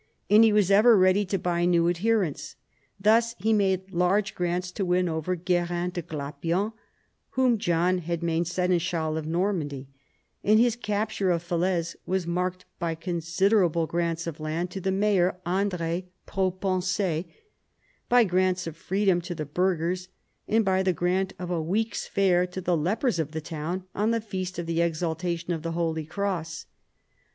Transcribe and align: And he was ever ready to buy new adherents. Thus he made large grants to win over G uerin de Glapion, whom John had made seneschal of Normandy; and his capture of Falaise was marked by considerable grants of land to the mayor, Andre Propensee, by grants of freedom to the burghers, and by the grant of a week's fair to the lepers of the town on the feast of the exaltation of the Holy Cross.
And 0.31 0.43
he 0.43 0.51
was 0.51 0.71
ever 0.71 0.97
ready 0.97 1.25
to 1.25 1.37
buy 1.37 1.63
new 1.65 1.87
adherents. 1.87 2.55
Thus 2.99 3.35
he 3.37 3.53
made 3.53 3.91
large 3.91 4.33
grants 4.33 4.71
to 4.71 4.83
win 4.83 5.07
over 5.07 5.35
G 5.35 5.53
uerin 5.53 5.93
de 5.93 6.01
Glapion, 6.01 6.73
whom 7.37 7.59
John 7.59 7.99
had 7.99 8.23
made 8.23 8.47
seneschal 8.47 9.15
of 9.15 9.27
Normandy; 9.27 9.89
and 10.43 10.59
his 10.59 10.75
capture 10.75 11.29
of 11.29 11.43
Falaise 11.43 11.95
was 12.07 12.25
marked 12.25 12.65
by 12.79 12.95
considerable 12.95 13.85
grants 13.85 14.25
of 14.25 14.39
land 14.39 14.71
to 14.71 14.81
the 14.81 14.91
mayor, 14.91 15.39
Andre 15.45 16.07
Propensee, 16.25 17.27
by 18.09 18.23
grants 18.23 18.65
of 18.65 18.75
freedom 18.75 19.21
to 19.21 19.35
the 19.35 19.45
burghers, 19.45 20.07
and 20.47 20.65
by 20.65 20.81
the 20.81 20.93
grant 20.93 21.33
of 21.37 21.51
a 21.51 21.61
week's 21.61 22.07
fair 22.07 22.47
to 22.47 22.59
the 22.59 22.75
lepers 22.75 23.19
of 23.19 23.33
the 23.33 23.39
town 23.41 23.83
on 23.93 24.09
the 24.09 24.19
feast 24.19 24.57
of 24.57 24.65
the 24.65 24.81
exaltation 24.81 25.53
of 25.53 25.61
the 25.61 25.73
Holy 25.73 26.05
Cross. 26.05 26.65